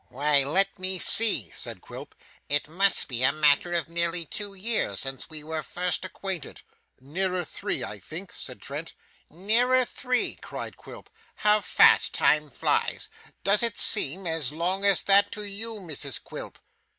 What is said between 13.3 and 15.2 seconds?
Does it seem as long as